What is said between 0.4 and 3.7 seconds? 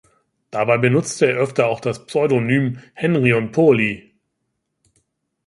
Dabei benutzte er öfters auch das Pseudonym "Henrion